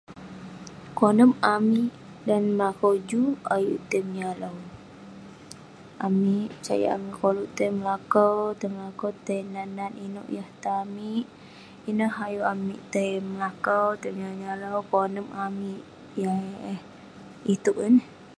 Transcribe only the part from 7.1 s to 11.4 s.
koluk tai melakau, tai nat nat inouk yah tan amik.